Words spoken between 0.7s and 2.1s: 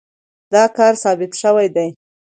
کار ثبت شوی دی.